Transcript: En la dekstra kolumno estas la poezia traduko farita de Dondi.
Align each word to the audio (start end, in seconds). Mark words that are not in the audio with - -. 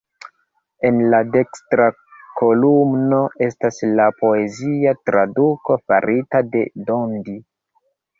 En 0.87 0.95
la 1.13 1.17
dekstra 1.33 1.85
kolumno 2.39 3.19
estas 3.47 3.77
la 3.99 4.07
poezia 4.21 4.95
traduko 5.11 5.77
farita 5.93 6.43
de 6.57 6.65
Dondi. 6.89 7.37